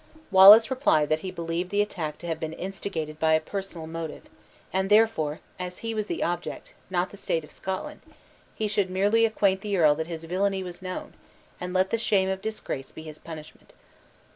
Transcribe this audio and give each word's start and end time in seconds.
Wallace 0.31 0.71
replied 0.71 1.09
that 1.09 1.19
he 1.19 1.29
believed 1.29 1.69
the 1.69 1.83
attack 1.83 2.17
to 2.17 2.25
have 2.25 2.39
been 2.39 2.53
instigated 2.53 3.19
by 3.19 3.33
a 3.33 3.39
personal 3.39 3.85
motive, 3.85 4.23
and 4.73 4.89
therefore, 4.89 5.41
as 5.59 5.77
he 5.85 5.93
was 5.93 6.07
the 6.07 6.23
object, 6.23 6.73
not 6.89 7.11
the 7.11 7.17
state 7.17 7.43
of 7.43 7.51
Scotland, 7.51 8.01
he 8.55 8.67
should 8.67 8.89
merely 8.89 9.25
acquaint 9.25 9.61
the 9.61 9.77
earl 9.77 9.93
that 9.93 10.07
his 10.07 10.23
villainy 10.23 10.63
was 10.63 10.81
known, 10.81 11.13
and 11.59 11.71
let 11.71 11.91
the 11.91 11.99
shame 11.99 12.29
of 12.29 12.41
disgrace 12.41 12.91
be 12.91 13.03
his 13.03 13.19
punishment. 13.19 13.73